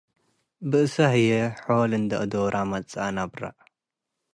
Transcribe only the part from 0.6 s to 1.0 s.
ብእሰ